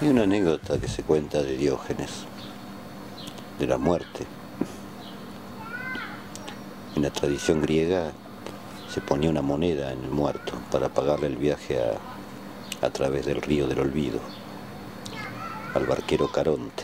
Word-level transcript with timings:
Hay 0.00 0.08
una 0.08 0.22
anécdota 0.22 0.78
que 0.80 0.88
se 0.88 1.02
cuenta 1.02 1.42
de 1.42 1.58
Diógenes, 1.58 2.24
de 3.58 3.66
la 3.66 3.76
muerte. 3.76 4.24
En 6.96 7.02
la 7.02 7.10
tradición 7.10 7.60
griega 7.60 8.12
se 8.88 9.02
ponía 9.02 9.28
una 9.28 9.42
moneda 9.42 9.92
en 9.92 10.02
el 10.02 10.10
muerto 10.10 10.54
para 10.72 10.88
pagarle 10.88 11.26
el 11.26 11.36
viaje 11.36 11.78
a, 12.80 12.88
través 12.88 13.26
del 13.26 13.42
río 13.42 13.68
del 13.68 13.80
olvido, 13.80 14.20
al 15.74 15.84
barquero 15.84 16.32
Caronte, 16.32 16.82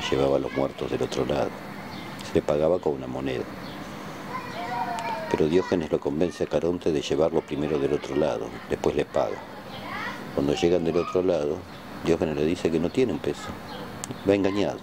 que 0.00 0.16
llevaba 0.16 0.38
a 0.38 0.40
los 0.40 0.52
muertos 0.54 0.90
del 0.90 1.02
otro 1.02 1.24
lado. 1.24 1.50
Se 2.26 2.34
le 2.34 2.42
pagaba 2.42 2.80
con 2.80 2.94
una 2.94 3.06
moneda. 3.06 3.44
Pero 5.30 5.46
Diógenes 5.46 5.92
lo 5.92 6.00
convence 6.00 6.42
a 6.42 6.48
Caronte 6.48 6.90
de 6.90 7.00
llevarlo 7.00 7.42
primero 7.42 7.78
del 7.78 7.92
otro 7.92 8.16
lado, 8.16 8.48
después 8.68 8.96
le 8.96 9.04
paga. 9.04 9.38
Cuando 10.34 10.52
llegan 10.54 10.84
del 10.84 10.96
otro 10.96 11.22
lado, 11.22 11.58
Diógenes 12.06 12.36
le 12.36 12.44
dice 12.44 12.70
que 12.70 12.78
no 12.78 12.88
tiene 12.88 13.12
un 13.12 13.18
peso, 13.18 13.48
va 14.28 14.34
engañado. 14.34 14.78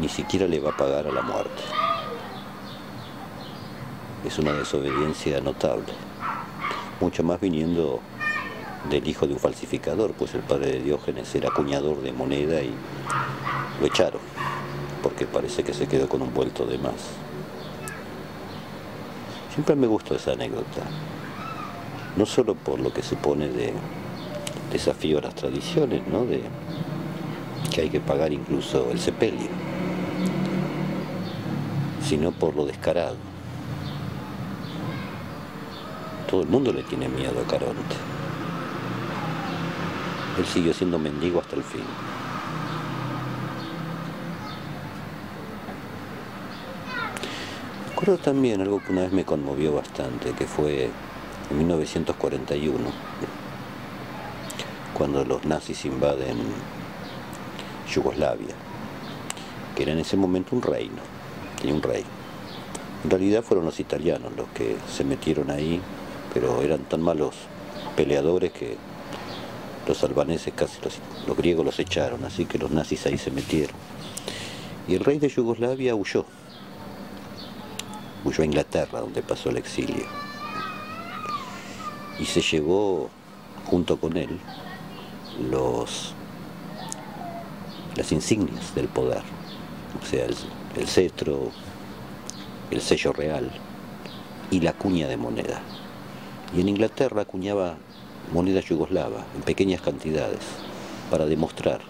Ni 0.00 0.08
siquiera 0.08 0.48
le 0.48 0.58
va 0.58 0.70
a 0.70 0.76
pagar 0.76 1.06
a 1.06 1.12
la 1.12 1.22
muerte. 1.22 1.62
Es 4.26 4.36
una 4.40 4.52
desobediencia 4.52 5.40
notable, 5.40 5.92
mucho 7.00 7.22
más 7.22 7.40
viniendo 7.40 8.00
del 8.90 9.06
hijo 9.06 9.28
de 9.28 9.34
un 9.34 9.38
falsificador, 9.38 10.12
pues 10.12 10.34
el 10.34 10.40
padre 10.40 10.72
de 10.72 10.80
Diógenes 10.80 11.32
era 11.36 11.50
acuñador 11.50 12.02
de 12.02 12.12
moneda 12.12 12.60
y 12.60 12.74
lo 13.80 13.86
echaron, 13.86 14.20
porque 15.04 15.24
parece 15.24 15.62
que 15.62 15.72
se 15.72 15.86
quedó 15.86 16.08
con 16.08 16.20
un 16.20 16.34
vuelto 16.34 16.66
de 16.66 16.78
más. 16.78 17.10
Siempre 19.54 19.76
me 19.76 19.86
gustó 19.86 20.16
esa 20.16 20.32
anécdota, 20.32 20.82
no 22.16 22.26
solo 22.26 22.56
por 22.56 22.80
lo 22.80 22.92
que 22.92 23.02
supone 23.04 23.48
de 23.48 23.72
desafío 24.70 25.18
a 25.18 25.22
las 25.22 25.34
tradiciones, 25.34 26.06
¿no? 26.06 26.24
de 26.24 26.42
que 27.72 27.82
hay 27.82 27.90
que 27.90 28.00
pagar 28.00 28.32
incluso 28.32 28.90
el 28.90 28.98
sepelio, 28.98 29.48
sino 32.02 32.32
por 32.32 32.54
lo 32.54 32.66
descarado. 32.66 33.16
Todo 36.28 36.42
el 36.42 36.48
mundo 36.48 36.72
le 36.72 36.82
tiene 36.82 37.08
miedo 37.08 37.40
a 37.40 37.50
Caronte. 37.50 37.96
Él 40.38 40.46
siguió 40.46 40.72
siendo 40.72 40.98
mendigo 40.98 41.40
hasta 41.40 41.56
el 41.56 41.62
fin. 41.62 41.82
Recuerdo 47.88 48.18
también 48.18 48.60
algo 48.60 48.80
que 48.80 48.92
una 48.92 49.00
vez 49.02 49.12
me 49.12 49.24
conmovió 49.24 49.72
bastante, 49.72 50.32
que 50.32 50.46
fue 50.46 50.90
en 51.50 51.58
1941, 51.58 52.78
cuando 54.98 55.24
los 55.24 55.44
nazis 55.44 55.84
invaden 55.84 56.36
Yugoslavia, 57.88 58.54
que 59.76 59.84
era 59.84 59.92
en 59.92 60.00
ese 60.00 60.16
momento 60.16 60.56
un 60.56 60.62
reino, 60.62 61.00
tenía 61.60 61.76
un 61.76 61.82
rey. 61.82 62.04
En 63.04 63.10
realidad 63.10 63.44
fueron 63.44 63.64
los 63.64 63.78
italianos 63.78 64.32
los 64.36 64.48
que 64.48 64.76
se 64.92 65.04
metieron 65.04 65.52
ahí, 65.52 65.80
pero 66.34 66.62
eran 66.62 66.80
tan 66.80 67.00
malos 67.00 67.36
peleadores 67.94 68.50
que 68.50 68.76
los 69.86 70.02
albaneses, 70.02 70.52
casi 70.54 70.80
los, 70.82 70.98
los 71.28 71.36
griegos 71.36 71.64
los 71.64 71.78
echaron, 71.78 72.24
así 72.24 72.44
que 72.44 72.58
los 72.58 72.72
nazis 72.72 73.06
ahí 73.06 73.18
se 73.18 73.30
metieron. 73.30 73.76
Y 74.88 74.96
el 74.96 75.04
rey 75.04 75.20
de 75.20 75.28
Yugoslavia 75.28 75.94
huyó, 75.94 76.24
huyó 78.24 78.42
a 78.42 78.46
Inglaterra, 78.46 78.98
donde 78.98 79.22
pasó 79.22 79.50
el 79.50 79.58
exilio. 79.58 80.06
Y 82.18 82.24
se 82.24 82.40
llevó 82.40 83.10
junto 83.64 83.96
con 83.96 84.16
él 84.16 84.40
los, 85.38 86.14
las 87.96 88.12
insignias 88.12 88.74
del 88.74 88.88
poder, 88.88 89.22
o 90.02 90.06
sea, 90.06 90.24
el, 90.24 90.36
el 90.76 90.86
cetro, 90.86 91.50
el 92.70 92.80
sello 92.80 93.12
real 93.12 93.50
y 94.50 94.60
la 94.60 94.72
cuña 94.72 95.08
de 95.08 95.16
moneda. 95.16 95.60
Y 96.56 96.60
en 96.60 96.68
Inglaterra 96.68 97.22
acuñaba 97.22 97.76
moneda 98.32 98.60
yugoslava 98.60 99.24
en 99.34 99.42
pequeñas 99.42 99.80
cantidades 99.80 100.40
para 101.10 101.26
demostrar 101.26 101.80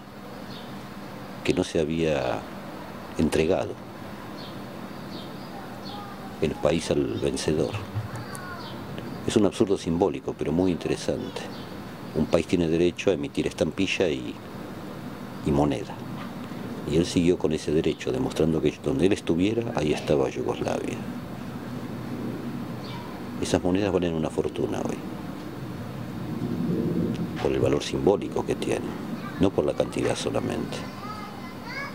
que 1.43 1.53
no 1.53 1.63
se 1.63 1.79
había 1.79 2.39
entregado 3.17 3.73
el 6.41 6.51
país 6.51 6.89
al 6.91 7.19
vencedor. 7.19 7.71
Es 9.27 9.35
un 9.35 9.45
absurdo 9.45 9.77
simbólico, 9.77 10.33
pero 10.37 10.51
muy 10.51 10.71
interesante. 10.71 11.41
Un 12.15 12.25
país 12.25 12.47
tiene 12.47 12.67
derecho 12.67 13.11
a 13.11 13.13
emitir 13.13 13.47
estampilla 13.47 14.09
y, 14.09 14.35
moneda. 15.47 15.95
Y 16.91 16.97
él 16.97 17.05
siguió 17.05 17.39
con 17.39 17.53
ese 17.53 17.71
derecho, 17.71 18.11
demostrando 18.11 18.61
que 18.61 18.71
donde 18.83 19.07
él 19.07 19.13
estuviera, 19.13 19.71
ahí 19.75 19.93
estaba 19.93 20.29
Yugoslavia. 20.29 20.97
Esas 23.41 23.63
monedas 23.63 23.91
valen 23.91 24.13
una 24.13 24.29
fortuna 24.29 24.79
hoy, 24.79 24.97
por 27.41 27.51
el 27.51 27.59
valor 27.59 27.81
simbólico 27.81 28.45
que 28.45 28.53
tienen, 28.53 28.89
no 29.39 29.49
por 29.49 29.65
la 29.65 29.73
cantidad 29.73 30.15
solamente. 30.15 30.77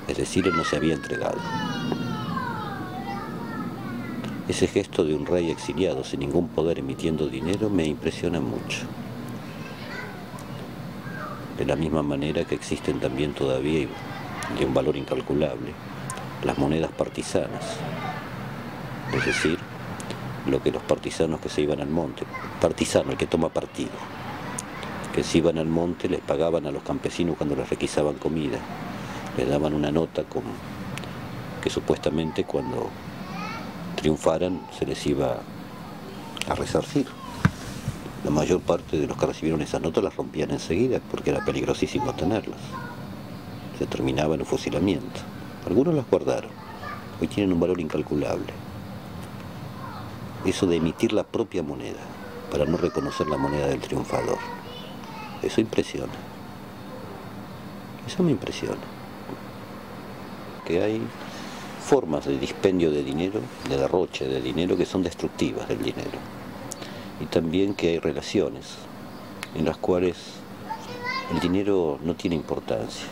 Es 0.09 0.17
decir, 0.17 0.47
él 0.47 0.57
no 0.57 0.65
se 0.65 0.77
había 0.77 0.95
entregado. 0.95 1.39
Ese 4.49 4.67
gesto 4.67 5.05
de 5.05 5.15
un 5.15 5.27
rey 5.27 5.51
exiliado 5.51 6.05
sin 6.05 6.21
ningún 6.21 6.49
poder 6.49 6.79
emitiendo 6.79 7.29
dinero 7.29 7.71
me 7.71 7.87
impresiona 7.87 8.41
mucho. 8.41 8.81
De 11.59 11.65
la 11.65 11.77
misma 11.77 12.03
manera 12.03 12.45
que 12.45 12.55
existen 12.55 12.99
también 13.01 13.33
todavía, 13.33 13.87
de 14.59 14.65
un 14.65 14.75
valor 14.75 14.97
incalculable, 14.97 15.73
las 16.45 16.59
monedas 16.59 16.91
partisanas. 16.91 17.77
Es 19.13 19.25
decir, 19.25 19.59
lo 20.47 20.63
que 20.63 20.71
los 20.71 20.83
partisanos 20.83 21.41
que 21.41 21.49
se 21.49 21.63
iban 21.63 21.81
al 21.81 21.89
monte, 21.89 22.25
partisano, 22.61 23.13
el 23.13 23.17
que 23.17 23.27
toma 23.27 23.49
partido, 23.49 23.93
que 25.15 25.23
se 25.23 25.39
iban 25.39 25.59
al 25.59 25.69
monte 25.69 26.09
les 26.09 26.21
pagaban 26.21 26.67
a 26.67 26.73
los 26.73 26.83
campesinos 26.83 27.37
cuando 27.37 27.55
les 27.55 27.71
requisaban 27.71 28.15
comida, 28.15 28.59
les 29.37 29.49
daban 29.49 29.73
una 29.73 29.91
nota 29.91 30.25
con, 30.25 30.43
que 31.63 31.71
supuestamente 31.71 32.45
cuando 32.45 32.91
triunfaran 33.95 34.61
se 34.77 34.87
les 34.87 35.07
iba 35.07 35.39
a 36.49 36.55
resarcir. 36.55 37.07
La 38.25 38.31
mayor 38.31 38.61
parte 38.61 38.97
de 38.97 39.07
los 39.07 39.19
que 39.19 39.27
recibieron 39.27 39.61
esas 39.61 39.83
notas 39.83 40.03
las 40.03 40.17
rompían 40.17 40.51
enseguida 40.51 40.99
porque 41.11 41.29
era 41.29 41.45
peligrosísimo 41.45 42.15
tenerlas. 42.15 42.61
Se 43.79 43.87
terminaba 43.87 44.35
en 44.35 44.41
un 44.41 44.47
fusilamiento. 44.47 45.21
Algunos 45.67 45.95
las 45.95 46.09
guardaron. 46.09 46.51
Hoy 47.21 47.29
tienen 47.29 47.53
un 47.53 47.61
valor 47.61 47.81
incalculable. 47.81 48.47
Eso 50.47 50.67
de 50.67 50.77
emitir 50.77 51.13
la 51.13 51.25
propia 51.25 51.63
moneda 51.63 52.01
para 52.51 52.65
no 52.65 52.79
reconocer 52.79 53.27
la 53.27 53.37
moneda 53.37 53.67
del 53.67 53.81
triunfador. 53.81 54.39
Eso 55.43 55.61
impresiona. 55.61 56.15
Eso 58.07 58.23
me 58.23 58.31
impresiona. 58.31 58.81
Que 60.65 60.83
hay 60.83 61.03
formas 61.85 62.25
de 62.25 62.39
dispendio 62.39 62.91
de 62.91 63.03
dinero, 63.03 63.41
de 63.69 63.77
derroche 63.77 64.27
de 64.27 64.41
dinero 64.41 64.79
que 64.79 64.87
son 64.87 65.03
destructivas 65.03 65.69
del 65.69 65.83
dinero. 65.83 66.44
Y 67.21 67.27
también 67.27 67.75
que 67.75 67.89
hay 67.89 67.99
relaciones 67.99 68.77
en 69.55 69.65
las 69.65 69.77
cuales 69.77 70.17
el 71.33 71.41
dinero 71.41 71.99
no 72.03 72.15
tiene 72.15 72.37
importancia. 72.37 73.07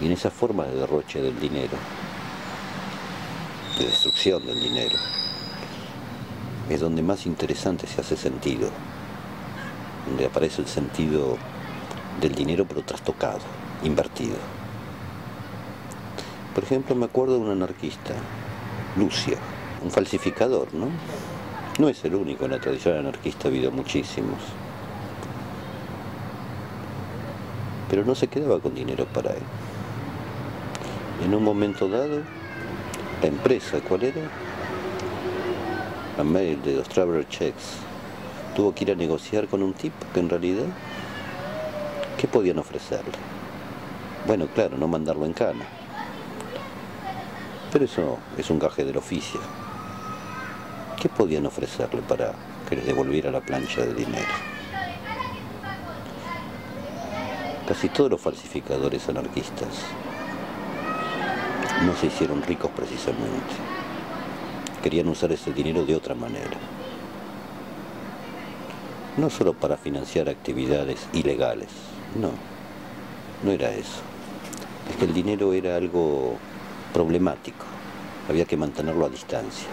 Y 0.00 0.06
en 0.06 0.12
esa 0.12 0.30
forma 0.30 0.64
de 0.64 0.74
derroche 0.74 1.22
del 1.22 1.38
dinero, 1.38 1.76
de 3.78 3.84
destrucción 3.84 4.44
del 4.44 4.60
dinero, 4.60 4.96
es 6.68 6.80
donde 6.80 7.02
más 7.02 7.26
interesante 7.26 7.86
se 7.86 8.00
hace 8.00 8.16
sentido, 8.16 8.68
donde 10.06 10.26
aparece 10.26 10.62
el 10.62 10.68
sentido 10.68 11.36
del 12.20 12.34
dinero 12.34 12.64
pero 12.66 12.82
trastocado, 12.82 13.40
invertido. 13.84 14.61
Por 16.54 16.64
ejemplo, 16.64 16.94
me 16.94 17.06
acuerdo 17.06 17.34
de 17.34 17.40
un 17.40 17.50
anarquista, 17.50 18.14
Lucio, 18.96 19.36
un 19.82 19.90
falsificador, 19.90 20.72
¿no? 20.74 20.88
No 21.78 21.88
es 21.88 22.04
el 22.04 22.14
único, 22.14 22.44
en 22.44 22.52
la 22.52 22.60
tradición 22.60 22.98
anarquista 22.98 23.48
ha 23.48 23.50
habido 23.50 23.70
muchísimos. 23.70 24.38
Pero 27.88 28.04
no 28.04 28.14
se 28.14 28.28
quedaba 28.28 28.60
con 28.60 28.74
dinero 28.74 29.06
para 29.06 29.30
él. 29.30 29.42
En 31.24 31.34
un 31.34 31.42
momento 31.42 31.88
dado, 31.88 32.20
la 33.22 33.28
empresa, 33.28 33.80
¿cuál 33.88 34.04
era? 34.04 34.20
La 36.18 36.24
mail 36.24 36.60
de 36.62 36.76
los 36.76 36.88
Traveler 36.88 37.26
Checks, 37.28 37.76
tuvo 38.54 38.74
que 38.74 38.84
ir 38.84 38.92
a 38.92 38.94
negociar 38.94 39.48
con 39.48 39.62
un 39.62 39.72
tipo 39.72 39.96
que 40.12 40.20
en 40.20 40.28
realidad 40.28 40.66
¿Qué 42.22 42.28
podían 42.28 42.60
ofrecerle? 42.60 43.18
Bueno, 44.28 44.46
claro, 44.46 44.78
no 44.78 44.86
mandarlo 44.86 45.26
en 45.26 45.32
cana. 45.32 45.64
Pero 47.72 47.86
eso 47.86 48.18
es 48.36 48.50
un 48.50 48.58
gaje 48.58 48.84
del 48.84 48.98
oficio. 48.98 49.40
¿Qué 51.00 51.08
podían 51.08 51.46
ofrecerle 51.46 52.02
para 52.02 52.34
que 52.68 52.76
les 52.76 52.86
devolviera 52.86 53.30
la 53.30 53.40
plancha 53.40 53.80
de 53.80 53.94
dinero? 53.94 54.28
Casi 57.66 57.88
todos 57.88 58.10
los 58.10 58.20
falsificadores 58.20 59.08
anarquistas 59.08 59.86
no 61.86 61.96
se 61.96 62.08
hicieron 62.08 62.42
ricos 62.42 62.70
precisamente. 62.76 63.54
Querían 64.82 65.08
usar 65.08 65.32
ese 65.32 65.52
dinero 65.52 65.86
de 65.86 65.96
otra 65.96 66.14
manera. 66.14 66.58
No 69.16 69.30
solo 69.30 69.54
para 69.54 69.78
financiar 69.78 70.28
actividades 70.28 71.08
ilegales, 71.14 71.68
no, 72.20 72.30
no 73.42 73.50
era 73.50 73.70
eso. 73.70 74.02
Es 74.90 74.96
que 74.96 75.06
el 75.06 75.14
dinero 75.14 75.54
era 75.54 75.76
algo 75.76 76.36
problemático, 76.92 77.64
había 78.28 78.44
que 78.44 78.56
mantenerlo 78.56 79.06
a 79.06 79.08
distancia, 79.08 79.68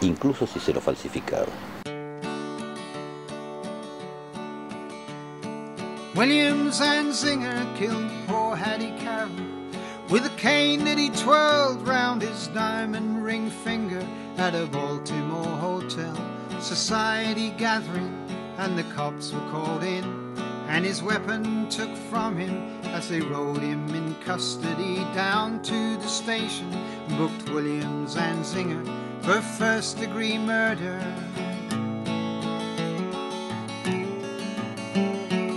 incluso 0.00 0.46
si 0.46 0.60
se 0.60 0.72
lo 0.72 0.80
falsificaba. 0.80 1.52
Williams 6.14 6.80
and 6.82 7.14
Singer 7.14 7.66
killed 7.74 8.10
poor 8.26 8.54
Hattie 8.54 8.92
Carroll 8.98 9.30
with 10.10 10.26
a 10.26 10.36
cane 10.36 10.84
that 10.84 10.98
he 10.98 11.08
twirled 11.08 11.86
round 11.88 12.20
his 12.20 12.48
diamond 12.48 13.24
ring 13.24 13.48
finger 13.48 14.06
at 14.36 14.54
a 14.54 14.66
Baltimore 14.66 15.56
hotel. 15.56 16.14
Society 16.60 17.50
gathering, 17.56 18.12
and 18.58 18.76
the 18.76 18.84
cops 18.94 19.32
were 19.32 19.50
called 19.50 19.82
in, 19.82 20.21
and 20.68 20.84
his 20.84 21.02
weapon 21.02 21.68
took 21.68 21.94
from 22.10 22.36
him 22.36 22.80
as 22.86 23.08
they 23.08 23.20
rode 23.20 23.60
him 23.60 23.88
in 23.94 24.14
custody 24.24 24.96
down 25.14 25.62
to 25.62 25.96
the 25.96 26.08
station. 26.08 26.70
Booked 27.16 27.50
Williams 27.50 28.16
and 28.16 28.44
Singer 28.44 28.84
for 29.22 29.40
first 29.40 29.98
degree 29.98 30.38
murder. 30.38 30.98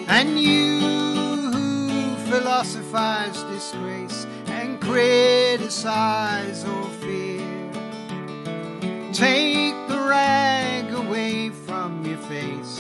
And 0.08 0.40
you 0.40 0.80
who 1.52 2.16
philosophize 2.30 3.42
disgrace 3.44 4.26
and 4.48 4.80
criticize 4.80 6.64
or 6.64 6.84
fear, 7.02 7.40
take 9.12 9.76
the 9.88 10.00
rag 10.08 10.94
away 10.94 11.50
from 11.50 12.06
your 12.06 12.18
face. 12.20 12.75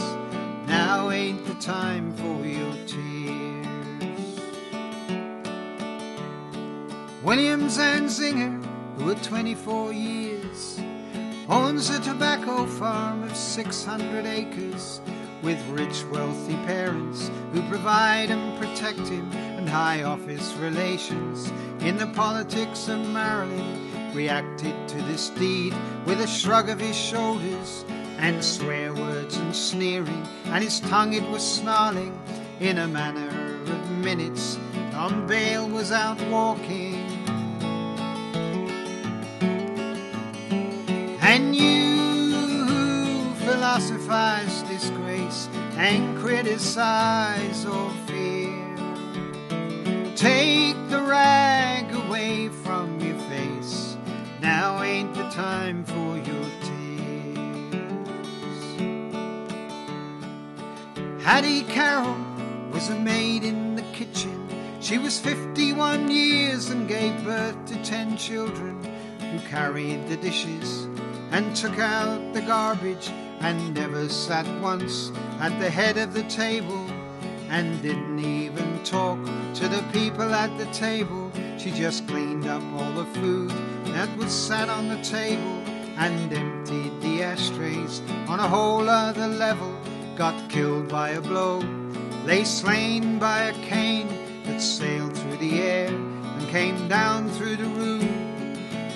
Now 0.95 1.11
ain't 1.11 1.45
the 1.45 1.55
time 1.55 2.13
for 2.13 2.45
your 2.45 2.73
tears. 2.87 4.39
Williams 7.21 7.77
and 7.79 8.09
Singer, 8.09 8.61
who 8.95 9.11
are 9.11 9.15
24 9.15 9.91
years, 9.91 10.79
owns 11.49 11.89
a 11.89 11.99
tobacco 11.99 12.65
farm 12.65 13.23
of 13.23 13.35
600 13.35 14.25
acres 14.25 15.01
with 15.43 15.61
rich, 15.67 16.05
wealthy 16.05 16.55
parents 16.65 17.29
who 17.51 17.61
provide 17.63 18.31
and 18.31 18.57
protect 18.57 19.05
him, 19.09 19.29
and 19.57 19.67
high 19.67 20.03
office 20.03 20.53
relations 20.53 21.51
in 21.81 21.97
the 21.97 22.07
politics 22.07 22.87
of 22.87 23.05
Maryland. 23.09 24.15
Reacted 24.15 24.87
to 24.87 25.01
this 25.01 25.27
deed 25.31 25.73
with 26.05 26.21
a 26.21 26.27
shrug 26.27 26.69
of 26.69 26.79
his 26.79 26.95
shoulders 26.95 27.83
and 28.25 28.43
swear 28.43 28.91
words 28.91 29.37
and 29.37 29.55
sneering, 29.55 30.25
and 30.45 30.63
his 30.63 30.79
tongue 30.79 31.13
it 31.13 31.21
was 31.29 31.43
snarling 31.43 32.11
in 32.59 32.79
a 32.79 32.87
manner 32.87 33.61
of 33.71 33.91
minutes. 33.99 34.57
Tom 34.91 35.27
bail 35.27 35.69
was 35.69 35.91
out 35.91 36.19
walking. 36.29 37.05
And 41.21 41.55
you 41.55 42.65
who 42.65 43.35
philosophize 43.45 44.63
disgrace 44.63 45.47
and 45.77 46.17
criticize 46.17 47.63
or 47.63 47.91
fear, 48.07 48.75
take 50.15 50.77
the 50.89 51.03
rag 51.03 51.93
away 51.93 52.49
from 52.49 52.99
your 52.99 53.19
face. 53.29 53.97
Now 54.41 54.81
ain't 54.81 55.13
the 55.13 55.29
time 55.29 55.83
for 55.83 56.04
Hattie 61.25 61.63
Carroll 61.63 62.23
was 62.71 62.89
a 62.89 62.99
maid 62.99 63.43
in 63.43 63.75
the 63.75 63.81
kitchen. 63.93 64.47
She 64.79 64.99
was 64.99 65.17
51 65.17 66.11
years 66.11 66.69
and 66.69 66.87
gave 66.87 67.23
birth 67.23 67.65
to 67.65 67.83
10 67.83 68.15
children 68.15 68.79
who 69.19 69.39
carried 69.39 70.07
the 70.07 70.17
dishes 70.17 70.83
and 71.31 71.55
took 71.55 71.79
out 71.79 72.35
the 72.35 72.43
garbage 72.43 73.09
and 73.39 73.73
never 73.73 74.07
sat 74.07 74.45
once 74.61 75.11
at 75.39 75.59
the 75.59 75.67
head 75.67 75.97
of 75.97 76.13
the 76.13 76.25
table 76.25 76.85
and 77.49 77.81
didn't 77.81 78.19
even 78.19 78.83
talk 78.83 79.17
to 79.55 79.67
the 79.67 79.83
people 79.91 80.31
at 80.31 80.55
the 80.59 80.67
table. 80.67 81.31
She 81.57 81.71
just 81.71 82.07
cleaned 82.07 82.45
up 82.45 82.61
all 82.73 82.91
the 82.91 83.19
food 83.19 83.49
that 83.95 84.15
was 84.15 84.31
sat 84.31 84.69
on 84.69 84.89
the 84.89 85.01
table 85.01 85.63
and 85.97 86.31
emptied 86.31 87.01
the 87.01 87.23
ashtrays 87.23 88.03
on 88.27 88.39
a 88.39 88.47
whole 88.47 88.87
other 88.87 89.27
level. 89.27 89.75
Got 90.15 90.49
killed 90.49 90.87
by 90.87 91.09
a 91.09 91.19
blow, 91.19 91.59
lay 92.23 92.45
slain 92.45 93.19
by 93.19 93.43
a 93.43 93.53
cane 93.65 94.07
that 94.45 94.61
sailed 94.61 95.17
through 95.17 95.35
the 95.37 95.61
air 95.61 95.89
and 95.89 96.47
came 96.47 96.87
down 96.87 97.29
through 97.31 97.57
the 97.57 97.65
room, 97.65 97.99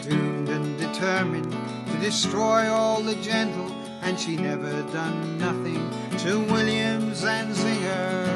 doomed 0.02 0.48
and 0.48 0.78
determined 0.80 1.52
to 1.52 1.98
destroy 2.00 2.70
all 2.70 3.02
the 3.02 3.16
gentle, 3.16 3.70
and 4.02 4.18
she 4.18 4.38
never 4.38 4.82
done 4.94 5.38
nothing 5.38 5.92
to 6.20 6.40
Williams 6.54 7.26
and 7.26 7.54
Zinger. 7.54 8.28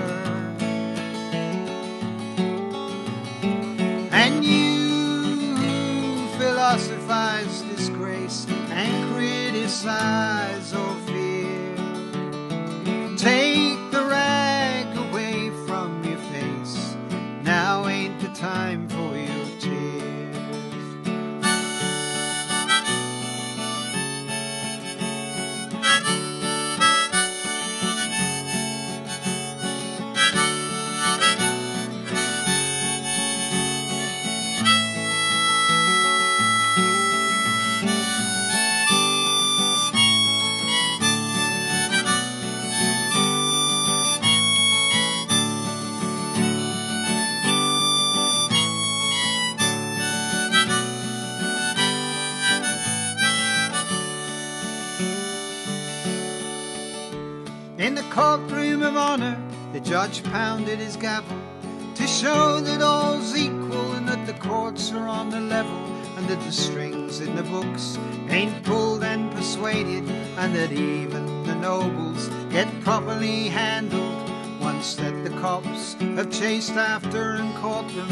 And 4.12 4.44
you 4.44 5.56
who 5.56 6.28
philosophize 6.38 7.62
disgrace 7.62 8.46
and 8.72 9.16
criticize 9.16 10.74
In 57.80 57.96
the 57.96 58.04
courtroom 58.12 58.84
of 58.84 58.96
honor, 58.96 59.36
the 59.72 59.80
judge 59.80 60.24
pounded 60.26 60.78
his 60.78 60.96
gavel 60.96 61.36
to 61.96 62.06
show 62.06 62.60
that 62.60 62.84
all's 62.84 63.36
equal 63.36 63.94
and 63.94 64.08
that 64.08 64.28
the 64.28 64.34
courts 64.34 64.92
are 64.92 65.08
on 65.08 65.32
the 65.32 65.40
level 65.40 65.84
and 66.16 66.28
that 66.28 66.40
the 66.42 66.52
strings 66.52 67.20
in 67.20 67.36
the 67.36 67.42
books 67.42 67.98
ain't 68.30 68.64
pulled 68.64 69.04
and 69.04 69.32
persuaded 69.32 70.08
and 70.38 70.56
that 70.56 70.72
even 70.72 71.44
the 71.46 71.56
nobles 71.56 72.28
get 72.52 72.68
properly 72.82 73.50
handled 73.50 74.30
once 74.62 74.94
that 74.94 75.24
the 75.24 75.32
cops 75.42 75.96
have 75.96 76.32
chased 76.32 76.74
after 76.74 77.34
and 77.34 77.56
caught 77.56 77.88
them 77.96 78.12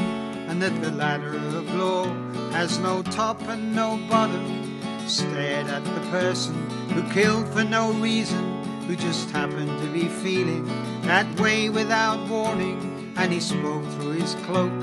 and 0.49 0.59
that 0.59 0.81
the 0.81 0.91
ladder 0.91 1.35
of 1.35 1.75
law 1.75 2.05
has 2.49 2.79
no 2.79 3.03
top 3.03 3.39
and 3.43 3.75
no 3.75 3.97
bottom 4.09 4.81
stared 5.07 5.67
at 5.67 5.83
the 5.83 6.09
person 6.09 6.55
who 6.89 7.03
killed 7.13 7.47
for 7.49 7.63
no 7.63 7.91
reason 7.93 8.50
who 8.91 8.97
just 8.97 9.29
happened 9.29 9.71
to 9.79 9.87
be 9.93 10.09
feeling 10.09 10.65
that 11.03 11.25
way 11.39 11.69
without 11.69 12.19
warning. 12.27 13.13
And 13.15 13.31
he 13.31 13.39
spoke 13.39 13.85
through 13.93 14.19
his 14.19 14.35
cloak, 14.43 14.73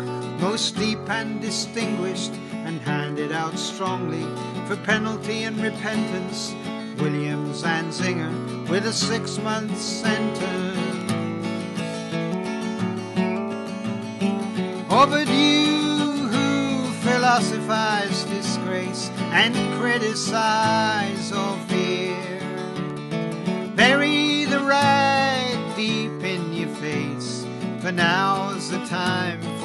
most 0.40 0.76
deep 0.76 1.10
and 1.10 1.42
distinguished, 1.42 2.32
and 2.64 2.80
handed 2.80 3.32
out 3.32 3.58
strongly 3.58 4.24
for 4.66 4.76
penalty 4.76 5.42
and 5.42 5.60
repentance. 5.60 6.54
Williams 6.98 7.64
and 7.64 7.92
Zinger 7.92 8.32
with 8.70 8.86
a 8.86 8.94
six 8.94 9.36
month 9.36 9.76
sentence. 9.76 10.78
Oh, 14.88 15.06
but 15.06 15.28
you 15.28 16.28
who 16.32 16.90
philosophize 17.06 18.24
disgrace 18.24 19.10
and 19.32 19.54
criticize 19.78 21.30
or 21.30 21.58
fear. 21.68 22.47
Now's 27.98 28.70
the 28.70 28.78
time 28.86 29.57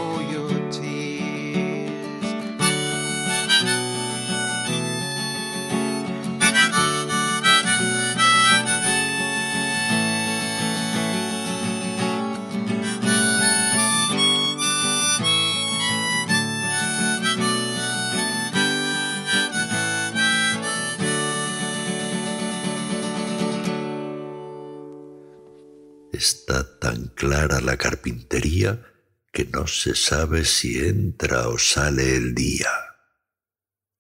clara 27.24 27.62
la 27.62 27.78
carpintería 27.78 28.86
que 29.32 29.46
no 29.46 29.66
se 29.66 29.96
sabe 29.96 30.44
si 30.44 30.80
entra 30.80 31.48
o 31.48 31.58
sale 31.58 32.18
el 32.18 32.36
día. 32.36 32.68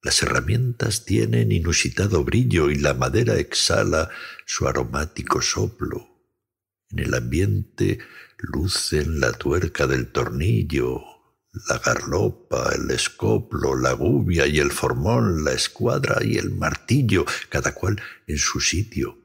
Las 0.01 0.22
herramientas 0.22 1.06
tienen 1.06 1.53
inusitado 1.53 2.25
brillo 2.25 2.70
y 2.70 2.75
la 2.75 2.94
madera 2.94 3.36
exhala 3.36 4.10
su 4.46 4.68
aromático 4.68 5.42
soplo. 5.42 6.06
En 6.89 7.00
el 7.00 7.13
ambiente 7.13 8.00
lucen 8.39 9.22
la 9.22 9.32
tuerca 9.32 9.88
del 9.88 10.12
tornillo, 10.12 11.01
la 11.70 11.80
garlopa, 11.80 12.74
el 12.75 12.92
escoplo, 12.92 13.77
la 13.77 13.94
gubia 13.94 14.48
y 14.48 14.60
el 14.60 14.74
formón, 14.74 15.46
la 15.46 15.53
escuadra 15.53 16.18
y 16.22 16.38
el 16.38 16.50
martillo, 16.51 17.24
cada 17.48 17.74
cual 17.74 18.01
en 18.27 18.38
su 18.38 18.60
sitio, 18.60 19.18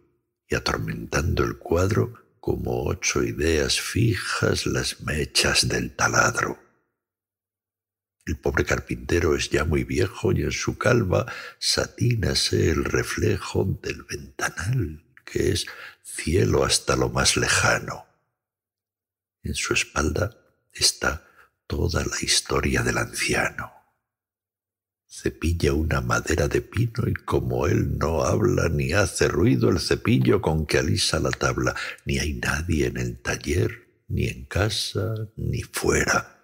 y 0.48 0.54
atormentando 0.54 1.42
el 1.42 1.58
cuadro 1.58 2.27
como 2.48 2.86
ocho 2.86 3.22
ideas 3.22 3.78
fijas 3.78 4.64
las 4.64 5.02
mechas 5.02 5.68
del 5.68 5.94
taladro. 5.94 6.58
El 8.24 8.38
pobre 8.38 8.64
carpintero 8.64 9.36
es 9.36 9.50
ya 9.50 9.64
muy 9.66 9.84
viejo 9.84 10.32
y 10.32 10.44
en 10.44 10.52
su 10.52 10.78
calva 10.78 11.30
satínase 11.58 12.70
el 12.70 12.86
reflejo 12.86 13.66
del 13.82 14.02
ventanal, 14.04 15.04
que 15.26 15.52
es 15.52 15.66
cielo 16.02 16.64
hasta 16.64 16.96
lo 16.96 17.10
más 17.10 17.36
lejano. 17.36 18.06
En 19.42 19.54
su 19.54 19.74
espalda 19.74 20.34
está 20.72 21.28
toda 21.66 22.02
la 22.02 22.16
historia 22.18 22.82
del 22.82 22.96
anciano. 22.96 23.77
Cepilla 25.10 25.72
una 25.72 26.02
madera 26.02 26.48
de 26.48 26.60
pino 26.60 27.08
y 27.08 27.14
como 27.14 27.66
él 27.66 27.96
no 27.96 28.24
habla 28.24 28.68
ni 28.68 28.92
hace 28.92 29.26
ruido 29.26 29.70
el 29.70 29.80
cepillo 29.80 30.42
con 30.42 30.66
que 30.66 30.78
alisa 30.78 31.18
la 31.18 31.30
tabla, 31.30 31.74
ni 32.04 32.18
hay 32.18 32.34
nadie 32.34 32.88
en 32.88 32.98
el 32.98 33.18
taller, 33.22 34.02
ni 34.08 34.26
en 34.26 34.44
casa, 34.44 35.14
ni 35.36 35.62
fuera. 35.62 36.42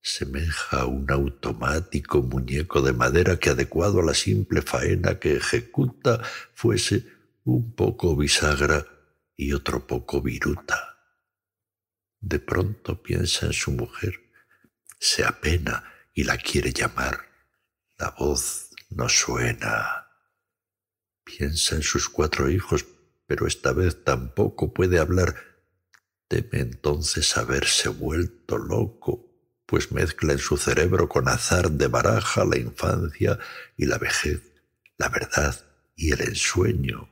Semeja 0.00 0.86
un 0.86 1.10
automático 1.10 2.22
muñeco 2.22 2.80
de 2.80 2.92
madera 2.92 3.40
que 3.40 3.50
adecuado 3.50 4.00
a 4.00 4.04
la 4.04 4.14
simple 4.14 4.62
faena 4.62 5.18
que 5.18 5.36
ejecuta 5.36 6.22
fuese 6.54 7.04
un 7.42 7.74
poco 7.74 8.14
bisagra 8.16 8.86
y 9.36 9.52
otro 9.52 9.88
poco 9.88 10.22
viruta. 10.22 10.96
De 12.20 12.38
pronto 12.38 13.02
piensa 13.02 13.46
en 13.46 13.52
su 13.52 13.72
mujer, 13.72 14.14
se 15.00 15.24
apena 15.24 15.82
y 16.14 16.22
la 16.22 16.36
quiere 16.36 16.72
llamar. 16.72 17.29
La 18.00 18.14
voz 18.18 18.70
no 18.88 19.10
suena. 19.10 20.06
Piensa 21.22 21.76
en 21.76 21.82
sus 21.82 22.08
cuatro 22.08 22.48
hijos, 22.48 22.86
pero 23.26 23.46
esta 23.46 23.74
vez 23.74 24.04
tampoco 24.04 24.72
puede 24.72 24.98
hablar. 24.98 25.36
Teme 26.26 26.60
entonces 26.60 27.36
haberse 27.36 27.90
vuelto 27.90 28.56
loco 28.56 29.26
pues 29.66 29.92
mezcla 29.92 30.32
en 30.32 30.38
su 30.38 30.56
cerebro 30.56 31.08
con 31.08 31.28
azar 31.28 31.70
de 31.70 31.88
baraja 31.88 32.44
la 32.44 32.56
infancia 32.56 33.38
y 33.76 33.84
la 33.84 33.98
vejez, 33.98 34.40
la 34.96 35.08
verdad 35.10 35.54
y 35.94 36.10
el 36.10 36.22
ensueño, 36.22 37.08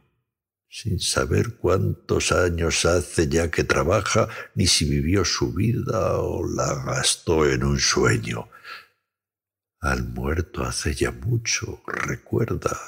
sin 0.68 0.98
saber 0.98 1.54
cuántos 1.54 2.32
años 2.32 2.84
hace 2.84 3.28
ya 3.28 3.50
que 3.50 3.62
trabaja, 3.62 4.28
ni 4.56 4.66
si 4.66 4.86
vivió 4.86 5.24
su 5.24 5.52
vida 5.52 6.18
o 6.18 6.44
la 6.48 6.82
gastó 6.84 7.46
en 7.46 7.62
un 7.62 7.78
sueño. 7.78 8.48
Al 9.80 10.04
muerto 10.04 10.64
hace 10.64 10.94
ya 10.94 11.12
mucho, 11.12 11.82
recuerda, 11.86 12.78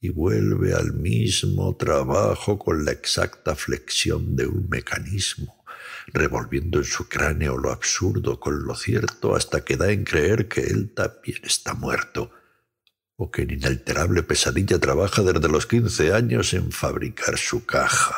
y 0.00 0.10
vuelve 0.10 0.74
al 0.74 0.92
mismo 0.92 1.76
trabajo 1.76 2.58
con 2.58 2.84
la 2.84 2.92
exacta 2.92 3.54
flexión 3.54 4.36
de 4.36 4.46
un 4.46 4.68
mecanismo 4.68 5.58
revolviendo 6.12 6.78
en 6.78 6.84
su 6.84 7.08
cráneo 7.08 7.56
lo 7.56 7.70
absurdo 7.70 8.40
con 8.40 8.64
lo 8.64 8.74
cierto 8.74 9.34
hasta 9.34 9.64
que 9.64 9.76
da 9.76 9.90
en 9.90 10.04
creer 10.04 10.48
que 10.48 10.62
él 10.62 10.92
también 10.94 11.40
está 11.44 11.74
muerto, 11.74 12.30
o 13.16 13.30
que 13.30 13.42
en 13.42 13.50
inalterable 13.50 14.22
pesadilla 14.22 14.78
trabaja 14.78 15.22
desde 15.22 15.48
los 15.48 15.66
quince 15.66 16.12
años 16.12 16.54
en 16.54 16.70
fabricar 16.70 17.36
su 17.36 17.66
caja. 17.66 18.14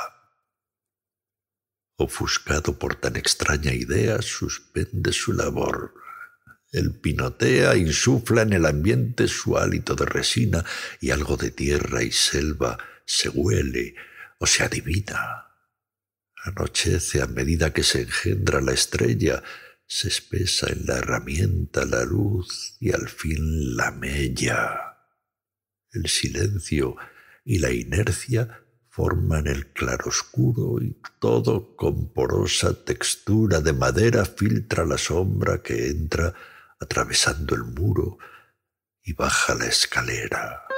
Ofuscado 1.97 2.79
por 2.79 2.95
tan 2.97 3.17
extraña 3.17 3.73
idea, 3.73 4.23
suspende 4.23 5.13
su 5.13 5.33
labor. 5.33 5.95
El 6.73 6.95
pinotea 7.01 7.77
insufla 7.77 8.43
en 8.43 8.53
el 8.53 8.67
ambiente 8.67 9.27
su 9.27 9.59
hálito 9.59 9.95
de 9.95 10.07
resina 10.07 10.65
y 11.01 11.11
algo 11.11 11.37
de 11.37 11.51
tierra 11.51 12.03
y 12.03 12.13
selva 12.13 12.79
se 13.05 13.29
huele 13.29 13.95
o 14.39 14.47
se 14.47 14.63
adivina 14.63 15.51
Anochece 16.43 17.21
a 17.21 17.27
medida 17.27 17.73
que 17.73 17.83
se 17.83 18.03
engendra 18.03 18.61
la 18.63 18.73
estrella, 18.73 19.43
se 19.87 20.09
espesa 20.09 20.69
en 20.71 20.87
la 20.87 20.97
herramienta 20.97 21.85
la 21.85 22.05
luz 22.05 22.77
y 22.81 22.93
al 22.93 23.09
fin 23.09 23.77
la 23.77 23.91
mella. 23.91 24.97
El 25.93 26.09
silencio 26.09 26.97
y 27.45 27.59
la 27.59 27.73
inercia 27.73 28.65
forman 28.89 29.49
el 29.49 29.73
claroscuro 29.73 30.83
y 30.83 30.97
todo 31.19 31.77
con 31.77 32.13
porosa 32.13 32.85
textura 32.85 33.61
de 33.61 33.73
madera 33.73 34.25
filtra 34.25 34.87
la 34.87 34.97
sombra 34.97 35.63
que 35.63 35.89
entra 35.89 36.35
atravesando 36.81 37.55
el 37.55 37.65
muro 37.65 38.19
y 39.03 39.13
baja 39.13 39.55
la 39.55 39.67
escalera. 39.67 40.70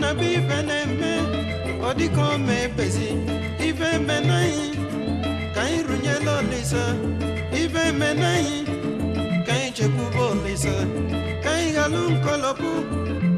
Na 0.00 0.10
bi 0.18 0.26
ife 0.38 0.58
na-eme 0.68 1.12
ọ 1.88 1.90
dịka 1.98 2.22
o 2.34 2.38
mee 2.46 2.66
bezi 2.76 3.08
ife 3.66 3.86
eme 3.96 4.16
n'anyị 4.28 4.66
ka 5.54 5.60
anyị 5.64 5.78
rụnyela 5.88 6.32
olisa 6.40 6.84
ife 7.60 7.80
eme 7.90 8.08
n'anyị 8.20 8.56
ka 9.46 9.52
anyị 9.54 9.68
chekwube 9.76 10.20
olisa 10.30 10.74
ka 11.42 11.50
anyị 11.56 11.68
ghalụ 11.76 12.02
nkọlọpụ 12.14 12.70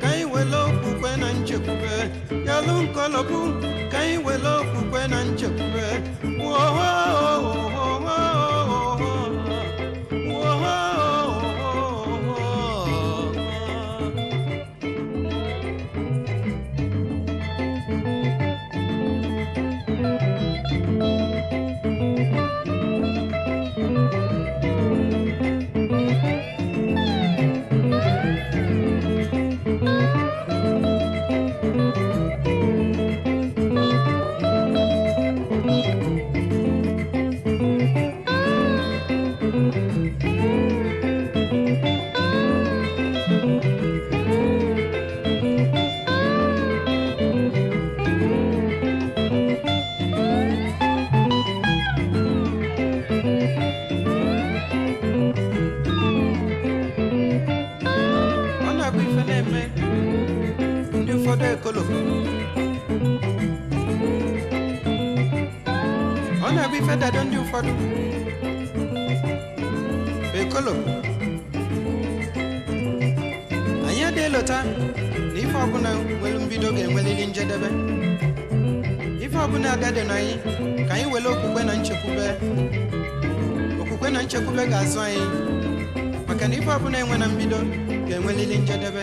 ka 0.02 0.08
anyị 0.12 0.24
wele 0.32 0.58
okwukwe 0.68 1.10
na 1.20 1.28
nchekwube 1.38 1.94
ghalụ 2.46 2.74
nkọlọpụ 2.84 3.38
ka 3.92 3.98
anyị 4.02 4.16
wele 4.26 4.50
okwukwe 4.60 5.00
na 5.12 5.18
nchekwube 5.28 5.86
ọ 6.40 8.39
agadi 79.90 80.06
na 80.08 80.14
anyị 80.14 80.34
ka 80.88 80.94
anyị 80.94 81.06
were 81.12 81.26
okwukwe 81.30 81.62
na 81.64 81.74
nchekwube. 81.74 82.26
Okwukwe 83.82 84.10
na 84.10 84.22
nchekwube 84.22 84.66
ga-azụ 84.70 85.00
anyị. 85.00 85.22
Maka 86.28 86.48
na 86.48 86.54
ife 86.54 86.70
ọbụla 86.70 86.98
enwe 86.98 87.18
na 87.18 87.26
mbido 87.28 87.58
ga-enwelili 88.08 88.56
njedebe 88.58 89.02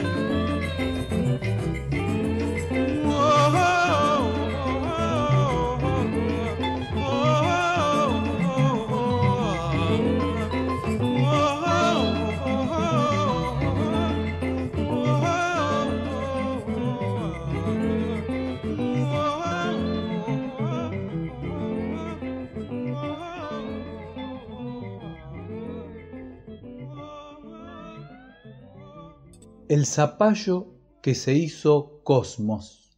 El 29.78 29.86
zapallo 29.86 30.74
que 31.04 31.14
se 31.14 31.36
hizo 31.36 32.02
cosmos. 32.04 32.98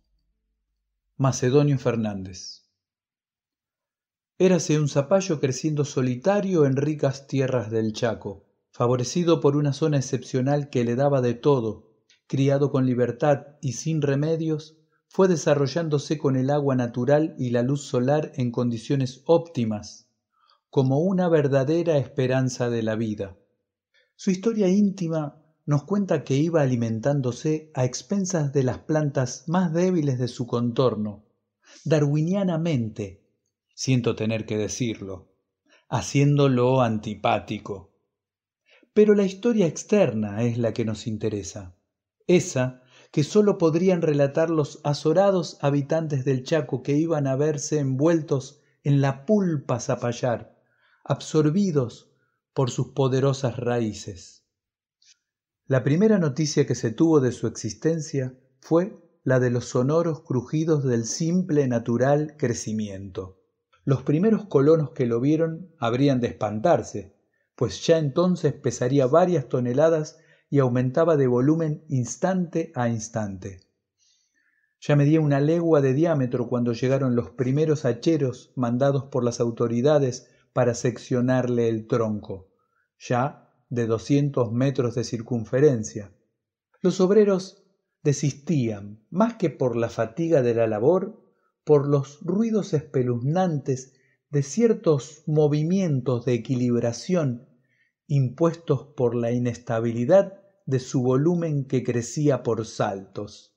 Macedonio 1.17 1.77
Fernández. 1.77 2.69
Érase 4.37 4.79
un 4.79 4.87
zapallo 4.87 5.41
creciendo 5.41 5.83
solitario 5.83 6.65
en 6.65 6.77
ricas 6.77 7.27
tierras 7.27 7.69
del 7.69 7.91
Chaco, 7.91 8.45
favorecido 8.71 9.41
por 9.41 9.57
una 9.57 9.73
zona 9.73 9.97
excepcional 9.97 10.69
que 10.69 10.85
le 10.85 10.95
daba 10.95 11.19
de 11.19 11.33
todo, 11.33 11.91
criado 12.27 12.71
con 12.71 12.85
libertad 12.85 13.57
y 13.61 13.73
sin 13.73 14.01
remedios, 14.01 14.77
fue 15.09 15.27
desarrollándose 15.27 16.17
con 16.17 16.37
el 16.37 16.49
agua 16.49 16.77
natural 16.77 17.35
y 17.37 17.49
la 17.49 17.61
luz 17.61 17.81
solar 17.81 18.31
en 18.35 18.51
condiciones 18.51 19.21
óptimas, 19.25 20.07
como 20.69 20.99
una 20.99 21.27
verdadera 21.27 21.97
esperanza 21.97 22.69
de 22.69 22.83
la 22.83 22.95
vida. 22.95 23.35
Su 24.15 24.31
historia 24.31 24.69
íntima 24.69 25.43
nos 25.69 25.83
cuenta 25.83 26.23
que 26.23 26.33
iba 26.33 26.63
alimentándose 26.63 27.69
a 27.75 27.85
expensas 27.85 28.53
de 28.53 28.63
las 28.63 28.79
plantas 28.79 29.43
más 29.45 29.71
débiles 29.71 30.17
de 30.17 30.27
su 30.27 30.47
contorno, 30.47 31.27
darwinianamente, 31.85 33.23
siento 33.75 34.15
tener 34.15 34.47
que 34.47 34.57
decirlo, 34.57 35.31
haciéndolo 35.87 36.81
antipático. 36.81 37.93
Pero 38.95 39.13
la 39.13 39.25
historia 39.25 39.67
externa 39.67 40.41
es 40.41 40.57
la 40.57 40.73
que 40.73 40.85
nos 40.85 41.05
interesa, 41.05 41.75
esa 42.25 42.81
que 43.11 43.23
sólo 43.23 43.59
podrían 43.59 44.01
relatar 44.01 44.49
los 44.49 44.81
azorados 44.83 45.59
habitantes 45.61 46.25
del 46.25 46.43
Chaco 46.45 46.81
que 46.81 46.97
iban 46.97 47.27
a 47.27 47.35
verse 47.35 47.77
envueltos 47.77 48.59
en 48.83 49.01
la 49.01 49.23
pulpa 49.27 49.79
zapallar, 49.79 50.59
absorbidos 51.03 52.09
por 52.55 52.71
sus 52.71 52.87
poderosas 52.87 53.55
raíces. 53.57 54.38
La 55.69 55.83
primera 55.83 56.17
noticia 56.17 56.65
que 56.65 56.73
se 56.73 56.89
tuvo 56.89 57.19
de 57.19 57.31
su 57.31 57.45
existencia 57.45 58.33
fue 58.59 58.97
la 59.23 59.39
de 59.39 59.51
los 59.51 59.65
sonoros 59.65 60.23
crujidos 60.23 60.83
del 60.83 61.05
simple 61.05 61.67
natural 61.67 62.33
crecimiento. 62.39 63.37
Los 63.85 64.01
primeros 64.01 64.45
colonos 64.45 64.93
que 64.93 65.05
lo 65.05 65.19
vieron 65.21 65.69
habrían 65.77 66.21
de 66.21 66.25
espantarse, 66.25 67.13
pues 67.55 67.85
ya 67.85 67.99
entonces 67.99 68.53
pesaría 68.53 69.05
varias 69.05 69.47
toneladas 69.47 70.17
y 70.49 70.57
aumentaba 70.57 71.17
de 71.17 71.27
volumen 71.27 71.83
instante 71.87 72.71
a 72.73 72.89
instante. 72.89 73.59
Ya 74.81 74.95
medía 74.95 75.21
una 75.21 75.39
legua 75.39 75.81
de 75.81 75.93
diámetro 75.93 76.47
cuando 76.47 76.73
llegaron 76.73 77.15
los 77.15 77.29
primeros 77.29 77.85
hacheros 77.85 78.51
mandados 78.55 79.03
por 79.03 79.23
las 79.23 79.39
autoridades 79.39 80.31
para 80.51 80.73
seccionarle 80.73 81.69
el 81.69 81.85
tronco, 81.85 82.47
ya 82.97 83.48
de 83.69 83.87
doscientos 83.87 84.51
metros 84.51 84.95
de 84.95 85.03
circunferencia. 85.03 86.11
Los 86.81 86.99
obreros 87.01 87.63
desistían, 88.03 89.05
más 89.09 89.35
que 89.35 89.49
por 89.49 89.75
la 89.75 89.89
fatiga 89.89 90.41
de 90.41 90.55
la 90.55 90.67
labor, 90.67 91.23
por 91.63 91.87
los 91.87 92.19
ruidos 92.21 92.73
espeluznantes 92.73 93.93
de 94.29 94.43
ciertos 94.43 95.23
movimientos 95.27 96.25
de 96.25 96.33
equilibración 96.33 97.47
impuestos 98.07 98.87
por 98.97 99.13
la 99.13 99.31
inestabilidad 99.31 100.41
de 100.65 100.79
su 100.79 101.03
volumen 101.03 101.65
que 101.65 101.83
crecía 101.83 102.41
por 102.41 102.65
saltos. 102.65 103.55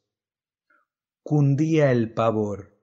Cundía 1.22 1.90
el 1.90 2.12
pavor. 2.12 2.78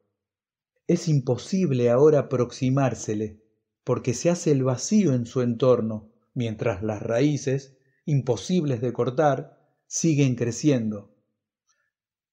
Es 0.88 1.08
imposible 1.08 1.92
ahora 1.92 2.20
aproximársele, 2.20 3.44
porque 3.84 4.15
se 4.15 4.32
hace 4.32 4.52
el 4.52 4.63
vacío 4.63 5.13
en 5.13 5.28
su 5.28 5.42
entorno, 5.42 6.12
mientras 6.39 6.82
las 6.82 7.04
raíces, 7.04 7.78
imposibles 8.06 8.80
de 8.80 8.93
cortar, 8.93 9.60
siguen 9.88 10.36
creciendo. 10.36 11.13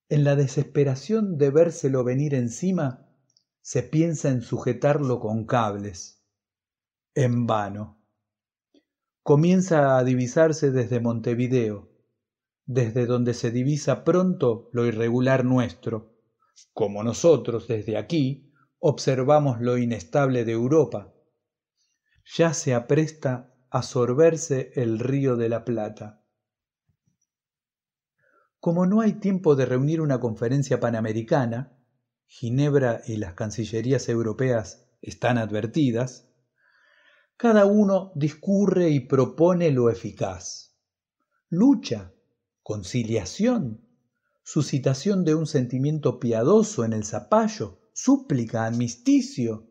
En 0.09 0.23
la 0.23 0.37
desesperación 0.37 1.39
de 1.39 1.51
vérselo 1.51 2.05
venir 2.05 2.33
encima, 2.35 3.09
se 3.63 3.83
piensa 3.83 4.29
en 4.29 4.43
sujetarlo 4.43 5.19
con 5.19 5.45
cables. 5.45 6.23
En 7.17 7.49
vano. 7.49 8.01
Comienza 9.25 9.99
a 9.99 10.05
divisarse 10.05 10.71
desde 10.71 11.01
Montevideo, 11.01 11.91
desde 12.65 13.07
donde 13.07 13.35
se 13.35 13.51
divisa 13.51 14.05
pronto 14.05 14.69
lo 14.73 14.87
irregular 14.87 15.45
nuestro, 15.45 16.15
como 16.73 17.03
nosotros 17.03 17.67
desde 17.67 17.97
aquí 17.97 18.53
observamos 18.79 19.61
lo 19.61 19.79
inestable 19.79 20.45
de 20.45 20.53
Europa. 20.53 21.13
Ya 22.37 22.55
se 22.55 22.73
apresta 22.73 23.56
a 23.77 23.83
sorberse 23.83 24.71
el 24.75 24.99
río 24.99 25.37
de 25.37 25.51
la 25.51 25.67
Plata. 25.67 26.23
Como 28.59 28.87
no 28.87 29.03
hay 29.03 29.21
tiempo 29.21 29.55
de 29.55 29.67
reunir 29.67 30.01
una 30.01 30.19
conferencia 30.19 30.81
panamericana, 30.81 31.77
Ginebra 32.27 33.03
y 33.07 33.19
las 33.19 33.35
cancillerías 33.35 34.09
europeas 34.09 34.89
están 35.03 35.37
advertidas, 35.37 36.27
cada 37.37 37.67
uno 37.67 38.13
discurre 38.15 38.89
y 38.89 39.01
propone 39.01 39.71
lo 39.71 39.91
eficaz. 39.91 40.75
Lucha, 41.51 42.15
conciliación, 42.63 43.87
suscitación 44.43 45.23
de 45.23 45.35
un 45.35 45.47
sentimiento 45.47 46.19
piadoso 46.19 46.83
en 46.87 46.95
el 46.95 47.05
zapallo, 47.05 47.79
súplica, 47.93 48.65
amnisticio. 48.65 49.71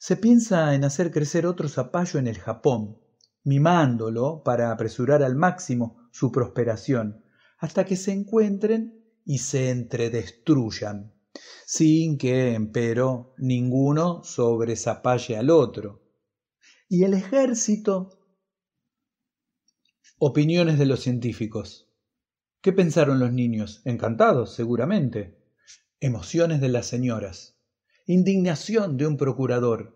Se 0.00 0.16
piensa 0.16 0.74
en 0.74 0.82
hacer 0.82 1.12
crecer 1.12 1.46
otro 1.46 1.68
zapallo 1.68 2.18
en 2.18 2.26
el 2.26 2.40
Japón, 2.40 3.03
mimándolo 3.44 4.42
para 4.44 4.72
apresurar 4.72 5.22
al 5.22 5.36
máximo 5.36 6.08
su 6.10 6.32
prosperación, 6.32 7.24
hasta 7.58 7.84
que 7.84 7.96
se 7.96 8.12
encuentren 8.12 9.04
y 9.24 9.38
se 9.38 9.70
entredestruyan, 9.70 11.14
sin 11.66 12.18
que, 12.18 12.54
empero, 12.54 13.34
ninguno 13.38 14.22
sobresapalle 14.24 15.36
al 15.36 15.50
otro. 15.50 16.02
Y 16.88 17.04
el 17.04 17.14
ejército 17.14 18.24
Opiniones 20.18 20.78
de 20.78 20.86
los 20.86 21.00
científicos. 21.00 21.90
¿Qué 22.62 22.72
pensaron 22.72 23.18
los 23.18 23.32
niños? 23.32 23.82
Encantados, 23.84 24.54
seguramente. 24.54 25.36
Emociones 26.00 26.60
de 26.60 26.68
las 26.68 26.86
señoras. 26.86 27.58
Indignación 28.06 28.96
de 28.96 29.08
un 29.08 29.16
procurador. 29.16 29.93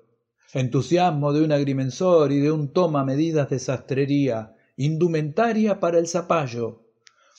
Entusiasmo 0.53 1.33
de 1.33 1.45
un 1.45 1.53
agrimensor 1.53 2.33
y 2.33 2.41
de 2.41 2.51
un 2.51 2.73
toma 2.73 3.05
medidas 3.05 3.51
de 3.51 3.59
sastrería. 3.59 4.55
Indumentaria 4.77 5.81
para 5.81 5.99
el 5.99 6.07
zapallo. 6.07 6.85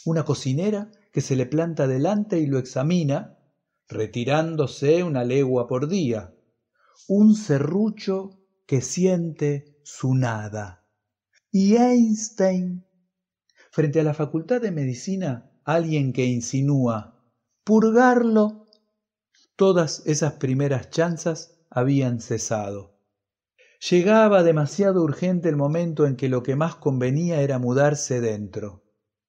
Una 0.05 0.23
cocinera 0.23 0.91
que 1.11 1.21
se 1.21 1.35
le 1.35 1.45
planta 1.45 1.87
delante 1.87 2.39
y 2.39 2.45
lo 2.45 2.59
examina, 2.59 3.37
retirándose 3.87 5.03
una 5.03 5.23
legua 5.23 5.67
por 5.67 5.87
día. 5.87 6.35
Un 7.07 7.35
serrucho 7.35 8.29
que 8.67 8.81
siente 8.81 9.79
su 9.83 10.13
nada 10.13 10.79
y 11.51 11.75
Einstein. 11.75 12.85
Frente 13.71 13.99
a 13.99 14.03
la 14.03 14.13
Facultad 14.13 14.61
de 14.61 14.71
Medicina, 14.71 15.51
alguien 15.63 16.13
que 16.13 16.25
insinúa 16.25 17.23
purgarlo. 17.63 18.65
Todas 19.55 20.03
esas 20.05 20.33
primeras 20.33 20.89
chanzas 20.89 21.59
habían 21.69 22.19
cesado. 22.19 22.98
Llegaba 23.79 24.43
demasiado 24.43 25.01
urgente 25.01 25.47
el 25.47 25.55
momento 25.55 26.05
en 26.05 26.17
que 26.17 26.27
lo 26.27 26.43
que 26.43 26.57
más 26.57 26.75
convenía 26.75 27.41
era 27.41 27.59
mudarse 27.59 28.19
dentro. 28.19 28.83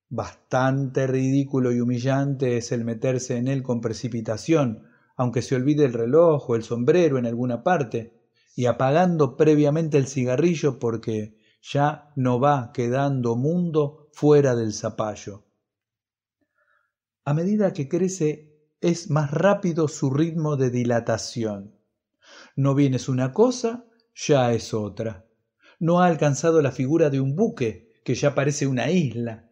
Bastante 0.09 1.07
ridículo 1.07 1.71
y 1.71 1.81
humillante 1.81 2.57
es 2.57 2.73
el 2.73 2.85
meterse 2.85 3.37
en 3.37 3.47
él 3.47 3.63
con 3.63 3.81
precipitación, 3.81 4.89
aunque 5.17 5.43
se 5.43 5.55
olvide 5.55 5.85
el 5.85 5.93
reloj 5.93 6.51
o 6.51 6.57
el 6.57 6.65
sombrero 6.65 7.17
en 7.17 7.27
alguna 7.27 7.63
parte, 7.63 8.13
y 8.57 8.67
apagando 8.67 9.37
previamente 9.37 9.99
el 9.99 10.09
cigarrillo 10.09 10.81
porque 10.81 11.37
ya 11.63 12.11
no 12.17 12.41
va 12.41 12.73
quedando 12.73 13.37
mundo 13.37 14.09
fuera 14.13 14.57
del 14.57 14.73
zapallo. 14.73 15.45
A 17.25 17.35
medida 17.35 17.73
que 17.73 17.89
crece 17.89 18.51
es 18.81 19.11
más 19.11 19.31
rápido 19.31 19.87
su 19.87 20.11
ritmo 20.11 20.57
de 20.57 20.71
dilatación. 20.71 21.77
No 22.57 22.75
bien 22.75 22.95
es 22.95 23.09
una 23.09 23.33
cosa, 23.33 23.85
ya 24.15 24.53
es 24.53 24.75
otra. 24.75 25.27
No 25.79 26.01
ha 26.01 26.07
alcanzado 26.07 26.61
la 26.63 26.73
figura 26.73 27.11
de 27.11 27.21
un 27.21 27.37
buque, 27.37 27.91
que 28.05 28.15
ya 28.15 28.35
parece 28.35 28.67
una 28.67 28.91
isla. 28.91 29.51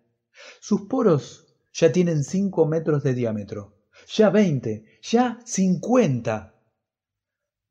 Sus 0.60 0.82
poros 0.82 1.46
ya 1.72 1.92
tienen 1.92 2.24
cinco 2.24 2.66
metros 2.66 3.02
de 3.02 3.14
diámetro, 3.14 3.76
ya 4.06 4.30
veinte, 4.30 4.98
ya 5.02 5.38
cincuenta. 5.44 6.54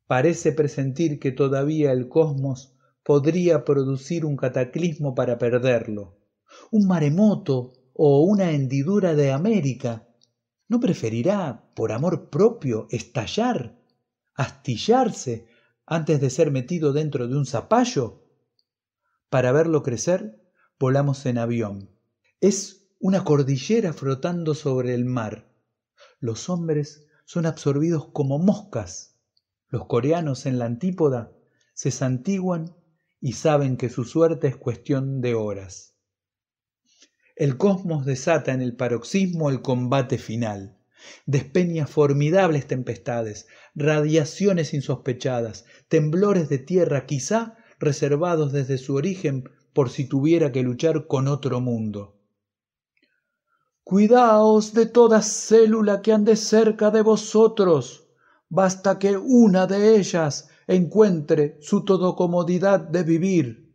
Parece 0.06 0.52
presentir 0.52 1.18
que 1.18 1.32
todavía 1.32 1.92
el 1.92 2.08
cosmos 2.08 2.74
podría 3.04 3.64
producir 3.64 4.24
un 4.24 4.36
cataclismo 4.36 5.14
para 5.14 5.38
perderlo, 5.38 6.18
un 6.70 6.86
maremoto 6.86 7.72
o 7.94 8.22
una 8.22 8.52
hendidura 8.52 9.14
de 9.14 9.32
América. 9.32 10.06
¿No 10.68 10.80
preferirá, 10.80 11.70
por 11.74 11.92
amor 11.92 12.28
propio, 12.28 12.86
estallar, 12.90 13.78
astillarse, 14.34 15.46
antes 15.90 16.20
de 16.20 16.30
ser 16.30 16.50
metido 16.50 16.92
dentro 16.92 17.28
de 17.28 17.36
un 17.36 17.46
zapallo? 17.46 18.24
Para 19.30 19.52
verlo 19.52 19.82
crecer, 19.82 20.40
volamos 20.78 21.24
en 21.26 21.38
avión. 21.38 21.90
Es 22.40 22.86
una 23.00 23.24
cordillera 23.24 23.92
flotando 23.92 24.54
sobre 24.54 24.94
el 24.94 25.04
mar. 25.04 25.50
Los 26.20 26.48
hombres 26.48 27.06
son 27.24 27.46
absorbidos 27.46 28.08
como 28.12 28.38
moscas. 28.38 29.16
Los 29.68 29.86
coreanos 29.86 30.46
en 30.46 30.58
la 30.58 30.66
antípoda 30.66 31.32
se 31.74 31.90
santiguan 31.90 32.76
y 33.20 33.32
saben 33.32 33.76
que 33.76 33.88
su 33.88 34.04
suerte 34.04 34.48
es 34.48 34.56
cuestión 34.56 35.20
de 35.20 35.34
horas. 35.34 35.94
El 37.36 37.56
cosmos 37.56 38.04
desata 38.04 38.52
en 38.52 38.62
el 38.62 38.76
paroxismo 38.76 39.48
el 39.48 39.62
combate 39.62 40.18
final, 40.18 40.77
despeña 41.26 41.86
formidables 41.86 42.66
tempestades, 42.66 43.46
radiaciones 43.74 44.74
insospechadas, 44.74 45.64
temblores 45.88 46.48
de 46.48 46.58
tierra 46.58 47.06
quizá 47.06 47.56
reservados 47.78 48.52
desde 48.52 48.78
su 48.78 48.94
origen 48.94 49.48
por 49.72 49.90
si 49.90 50.08
tuviera 50.08 50.50
que 50.52 50.62
luchar 50.62 51.06
con 51.06 51.28
otro 51.28 51.60
mundo. 51.60 52.16
Cuidaos 53.84 54.74
de 54.74 54.86
toda 54.86 55.22
célula 55.22 56.02
que 56.02 56.12
ande 56.12 56.36
cerca 56.36 56.90
de 56.90 57.02
vosotros, 57.02 58.08
basta 58.48 58.98
que 58.98 59.16
una 59.16 59.66
de 59.66 59.96
ellas 59.96 60.48
encuentre 60.66 61.56
su 61.60 61.84
todo 61.84 62.14
comodidad 62.14 62.80
de 62.80 63.02
vivir. 63.02 63.72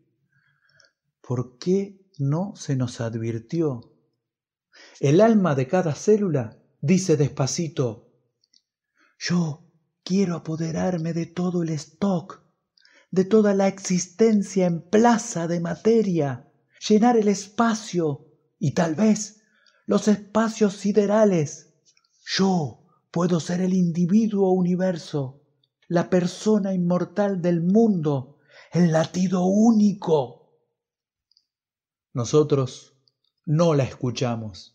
¿Por 1.21 1.57
qué 1.57 1.99
no 2.19 2.53
se 2.55 2.75
nos 2.75 3.01
advirtió? 3.01 3.81
El 4.99 5.21
alma 5.21 5.55
de 5.55 5.67
cada 5.67 5.95
célula 5.95 6.57
dice 6.83 7.15
despacito, 7.15 8.11
yo 9.17 9.71
quiero 10.03 10.35
apoderarme 10.35 11.13
de 11.13 11.25
todo 11.25 11.63
el 11.63 11.69
stock, 11.69 12.43
de 13.09 13.23
toda 13.23 13.53
la 13.53 13.69
existencia 13.69 14.65
en 14.65 14.81
plaza 14.81 15.47
de 15.47 15.61
materia, 15.61 16.51
llenar 16.85 17.15
el 17.15 17.29
espacio 17.29 18.27
y 18.59 18.71
tal 18.73 18.95
vez 18.95 19.43
los 19.85 20.09
espacios 20.09 20.73
siderales. 20.73 21.73
Yo 22.25 22.83
puedo 23.11 23.39
ser 23.39 23.61
el 23.61 23.73
individuo 23.73 24.51
universo 24.51 25.39
la 25.87 26.09
persona 26.09 26.73
inmortal 26.73 27.41
del 27.41 27.61
mundo, 27.61 28.39
el 28.71 28.91
latido 28.91 29.45
único. 29.45 30.57
Nosotros 32.13 32.97
no 33.45 33.73
la 33.73 33.83
escuchamos 33.83 34.72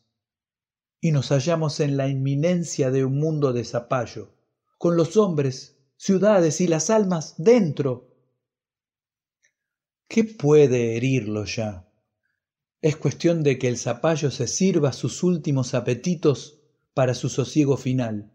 y 1.01 1.13
nos 1.13 1.29
hallamos 1.29 1.81
en 1.81 1.97
la 1.97 2.09
inminencia 2.09 2.91
de 2.91 3.05
un 3.05 3.19
mundo 3.19 3.53
de 3.53 3.65
zapallo, 3.65 4.35
con 4.79 4.97
los 4.97 5.17
hombres, 5.17 5.77
ciudades 5.97 6.61
y 6.61 6.67
las 6.67 6.91
almas 6.91 7.35
dentro. 7.39 8.15
¿Qué 10.09 10.25
puede 10.25 10.97
herirlo 10.97 11.45
ya? 11.45 11.89
Es 12.81 12.97
cuestión 12.97 13.43
de 13.43 13.59
que 13.59 13.69
el 13.69 13.77
zapallo 13.77 14.31
se 14.31 14.47
sirva 14.47 14.93
sus 14.93 15.23
últimos 15.23 15.75
apetitos 15.75 16.61
para 16.95 17.15
su 17.15 17.29
sosiego 17.29 17.77
final 17.77 18.33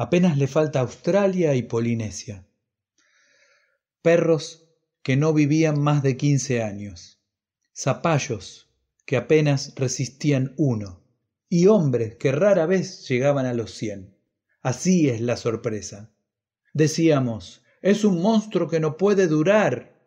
Apenas 0.00 0.38
le 0.38 0.46
falta 0.46 0.80
Australia 0.80 1.54
y 1.54 1.62
Polinesia. 1.62 2.46
Perros 4.00 4.64
que 5.02 5.14
no 5.14 5.34
vivían 5.34 5.78
más 5.78 6.02
de 6.02 6.16
quince 6.16 6.62
años. 6.62 7.20
Zapallos 7.76 8.70
que 9.04 9.18
apenas 9.18 9.74
resistían 9.76 10.54
uno. 10.56 10.99
Y 11.50 11.66
hombres 11.66 12.14
que 12.14 12.32
rara 12.32 12.64
vez 12.64 13.06
llegaban 13.08 13.44
a 13.44 13.52
los 13.52 13.74
cien. 13.74 14.16
Así 14.62 15.10
es 15.10 15.20
la 15.20 15.36
sorpresa. 15.36 16.14
Decíamos, 16.72 17.62
es 17.82 18.04
un 18.04 18.22
monstruo 18.22 18.68
que 18.68 18.78
no 18.78 18.96
puede 18.96 19.26
durar. 19.26 20.00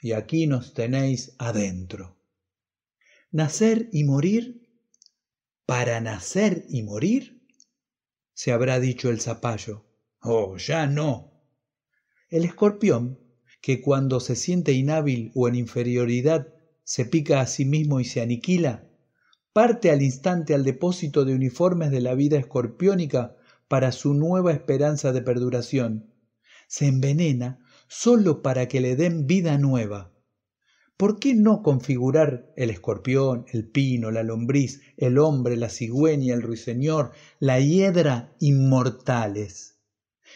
Y 0.00 0.12
aquí 0.12 0.46
nos 0.46 0.72
tenéis 0.72 1.34
adentro. 1.38 2.16
Nacer 3.30 3.90
y 3.92 4.04
morir 4.04 4.66
para 5.66 6.00
nacer 6.00 6.64
y 6.70 6.82
morir 6.82 7.46
se 8.32 8.52
habrá 8.52 8.80
dicho 8.80 9.10
el 9.10 9.20
zapallo. 9.20 9.84
Oh, 10.20 10.56
ya 10.56 10.86
no. 10.86 11.42
El 12.30 12.44
escorpión, 12.46 13.20
que 13.60 13.82
cuando 13.82 14.20
se 14.20 14.36
siente 14.36 14.72
inhábil 14.72 15.32
o 15.34 15.48
en 15.48 15.56
inferioridad 15.56 16.54
se 16.84 17.04
pica 17.04 17.42
a 17.42 17.46
sí 17.46 17.66
mismo 17.66 18.00
y 18.00 18.06
se 18.06 18.22
aniquila, 18.22 18.87
parte 19.58 19.90
al 19.90 20.02
instante 20.02 20.54
al 20.54 20.62
depósito 20.62 21.24
de 21.24 21.34
uniformes 21.34 21.90
de 21.90 22.00
la 22.00 22.14
vida 22.14 22.38
escorpiónica 22.38 23.34
para 23.66 23.90
su 23.90 24.14
nueva 24.14 24.52
esperanza 24.52 25.10
de 25.10 25.20
perduración. 25.20 26.14
Se 26.68 26.86
envenena 26.86 27.58
sólo 27.88 28.40
para 28.40 28.68
que 28.68 28.80
le 28.80 28.94
den 28.94 29.26
vida 29.26 29.58
nueva. 29.58 30.12
¿Por 30.96 31.18
qué 31.18 31.34
no 31.34 31.64
configurar 31.64 32.52
el 32.56 32.70
escorpión, 32.70 33.46
el 33.52 33.68
pino, 33.68 34.12
la 34.12 34.22
lombriz, 34.22 34.80
el 34.96 35.18
hombre, 35.18 35.56
la 35.56 35.70
cigüeña, 35.70 36.34
el 36.34 36.42
ruiseñor, 36.42 37.10
la 37.40 37.58
hiedra 37.58 38.36
inmortales? 38.38 39.80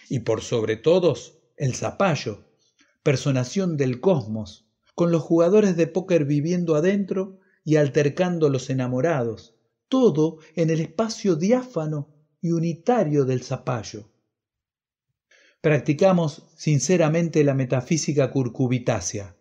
Y 0.09 0.19
por 0.19 0.41
sobre 0.41 0.75
todos, 0.75 1.39
el 1.57 1.77
zapallo, 1.77 2.41
personación 3.05 3.77
del 3.77 4.01
cosmos, 4.01 4.67
con 4.97 5.13
los 5.13 5.23
jugadores 5.23 5.77
de 5.77 5.87
póker 5.87 6.25
viviendo 6.25 6.75
adentro 6.75 7.39
y 7.65 7.77
altercando 7.77 8.49
los 8.49 8.71
enamorados, 8.71 9.55
todo 9.89 10.39
en 10.55 10.71
el 10.71 10.81
espacio 10.81 11.37
diáfano 11.37 12.09
y 12.41 12.53
unitario 12.53 13.25
del 13.25 13.43
zapallo. 13.43 14.11
Practicamos 15.61 16.43
sinceramente 16.57 17.45
la 17.45 17.55
metafísica 17.55 18.31
curcubitácea. 18.31 19.37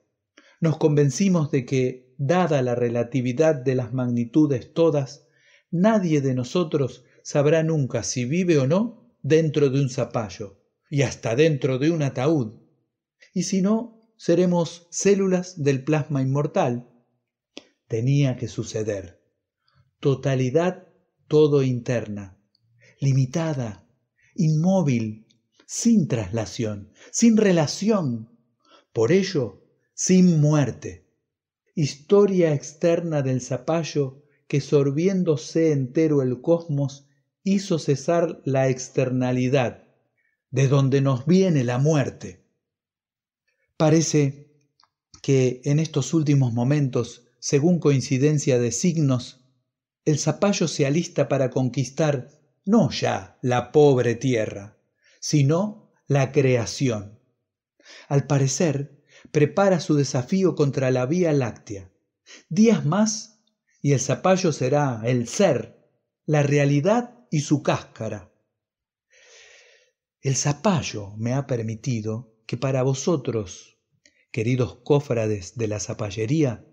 Nos 0.60 0.78
convencimos 0.78 1.50
de 1.50 1.66
que, 1.66 2.14
dada 2.20 2.62
la 2.62 2.76
relatividad 2.76 3.56
de 3.56 3.74
las 3.74 3.94
magnitudes 3.94 4.74
todas, 4.74 5.26
nadie 5.72 6.22
de 6.22 6.36
nosotros 6.36 7.04
sabrá 7.24 7.64
nunca 7.64 8.04
si 8.04 8.26
vive 8.26 8.60
o 8.60 8.68
no 8.68 9.16
dentro 9.24 9.72
de 9.72 9.82
un 9.82 9.90
zapallo 9.90 10.60
y 10.92 11.02
hasta 11.02 11.36
dentro 11.36 11.80
de 11.80 11.90
un 11.90 12.04
ataúd. 12.04 12.60
Y 13.34 13.44
si 13.44 13.62
no, 13.62 14.02
seremos 14.18 14.88
células 14.92 15.64
del 15.64 15.84
plasma 15.84 16.22
inmortal. 16.22 16.91
Tenía 17.92 18.38
que 18.38 18.48
suceder. 18.48 19.22
Totalidad 20.00 20.88
todo 21.28 21.62
interna, 21.62 22.38
limitada, 23.02 23.86
inmóvil, 24.34 25.28
sin 25.66 26.08
traslación, 26.08 26.94
sin 27.12 27.36
relación, 27.36 28.30
por 28.94 29.12
ello, 29.12 29.66
sin 29.94 30.40
muerte. 30.40 31.06
Historia 31.76 32.54
externa 32.54 33.24
del 33.24 33.42
zapallo 33.42 34.24
que 34.48 34.62
sorbiéndose 34.62 35.74
entero 35.74 36.22
el 36.22 36.40
cosmos 36.40 37.10
hizo 37.44 37.78
cesar 37.78 38.42
la 38.46 38.70
externalidad, 38.70 39.84
de 40.50 40.70
donde 40.70 41.02
nos 41.02 41.26
viene 41.26 41.66
la 41.66 41.78
muerte. 41.78 42.42
Parece 43.76 44.50
que 45.22 45.60
en 45.66 45.80
estos 45.80 46.14
últimos 46.14 46.54
momentos, 46.54 47.28
según 47.42 47.80
coincidencia 47.80 48.60
de 48.60 48.72
signos, 48.72 49.44
el 50.06 50.20
zapallo 50.20 50.68
se 50.68 50.86
alista 50.86 51.28
para 51.28 51.50
conquistar 51.50 52.30
no 52.66 52.92
ya 52.92 53.40
la 53.42 53.72
pobre 53.72 54.14
tierra, 54.14 54.78
sino 55.20 55.92
la 56.06 56.32
creación. 56.32 57.20
Al 58.08 58.28
parecer, 58.28 59.04
prepara 59.32 59.80
su 59.80 59.96
desafío 59.96 60.56
contra 60.56 60.92
la 60.92 61.08
Vía 61.08 61.34
Láctea. 61.34 61.92
Días 62.48 62.86
más 62.86 63.40
y 63.82 63.94
el 63.94 64.00
zapallo 64.00 64.52
será 64.54 65.02
el 65.04 65.28
ser, 65.28 65.90
la 66.28 66.44
realidad 66.44 67.26
y 67.32 67.42
su 67.42 67.64
cáscara. 67.64 68.32
El 70.22 70.36
zapallo 70.36 71.16
me 71.18 71.34
ha 71.34 71.48
permitido 71.48 72.36
que 72.46 72.58
para 72.58 72.84
vosotros, 72.84 73.80
queridos 74.32 74.76
cofrades 74.84 75.58
de 75.58 75.68
la 75.68 75.80
zapallería, 75.80 76.68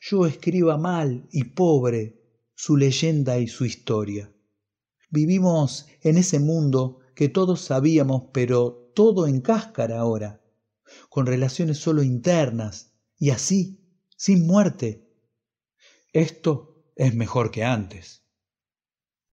yo 0.00 0.26
escriba 0.26 0.76
mal 0.76 1.28
y 1.30 1.44
pobre 1.44 2.18
su 2.54 2.76
leyenda 2.76 3.38
y 3.38 3.48
su 3.48 3.64
historia. 3.64 4.32
Vivimos 5.10 5.86
en 6.02 6.18
ese 6.18 6.38
mundo 6.38 7.00
que 7.14 7.28
todos 7.28 7.60
sabíamos, 7.60 8.24
pero 8.32 8.90
todo 8.94 9.26
en 9.26 9.40
cáscara 9.40 10.00
ahora, 10.00 10.42
con 11.08 11.26
relaciones 11.26 11.78
solo 11.78 12.02
internas 12.02 12.94
y 13.18 13.30
así, 13.30 13.80
sin 14.16 14.46
muerte. 14.46 15.08
Esto 16.12 16.84
es 16.96 17.14
mejor 17.14 17.50
que 17.50 17.64
antes. 17.64 18.27